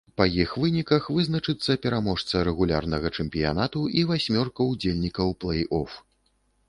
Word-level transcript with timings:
Па 0.19 0.25
іх 0.43 0.53
выніках 0.61 1.03
вызначыцца 1.17 1.75
пераможца 1.83 2.41
рэгулярнага 2.49 3.11
чэмпіянату 3.17 3.85
і 4.01 4.07
васьмёрка 4.13 4.61
ўдзельнікаў 4.73 5.27
плэй-оф. 5.43 5.91